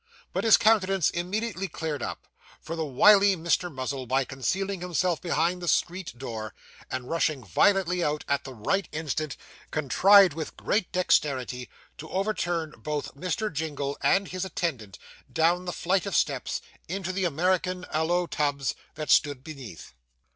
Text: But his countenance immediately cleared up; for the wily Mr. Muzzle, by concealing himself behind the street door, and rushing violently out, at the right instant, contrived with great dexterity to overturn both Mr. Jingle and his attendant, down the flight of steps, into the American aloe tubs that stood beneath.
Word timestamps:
But 0.33 0.45
his 0.45 0.57
countenance 0.57 1.11
immediately 1.11 1.67
cleared 1.67 2.01
up; 2.01 2.25
for 2.59 2.75
the 2.75 2.83
wily 2.83 3.37
Mr. 3.37 3.71
Muzzle, 3.71 4.07
by 4.07 4.25
concealing 4.25 4.81
himself 4.81 5.21
behind 5.21 5.61
the 5.61 5.67
street 5.67 6.17
door, 6.17 6.55
and 6.89 7.07
rushing 7.07 7.43
violently 7.45 8.03
out, 8.03 8.25
at 8.27 8.43
the 8.43 8.55
right 8.55 8.87
instant, 8.91 9.37
contrived 9.69 10.33
with 10.33 10.57
great 10.57 10.91
dexterity 10.91 11.69
to 11.99 12.09
overturn 12.09 12.73
both 12.79 13.13
Mr. 13.13 13.53
Jingle 13.53 13.95
and 14.01 14.29
his 14.29 14.43
attendant, 14.43 14.97
down 15.31 15.65
the 15.65 15.71
flight 15.71 16.07
of 16.07 16.15
steps, 16.15 16.61
into 16.87 17.11
the 17.13 17.25
American 17.25 17.85
aloe 17.93 18.25
tubs 18.25 18.73
that 18.95 19.11
stood 19.11 19.43
beneath. 19.43 19.93